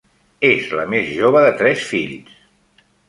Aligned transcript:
És 0.47 0.71
la 0.79 0.85
més 0.93 1.11
jove 1.19 1.43
de 1.43 1.51
tres 1.61 1.85
fills. 1.93 2.33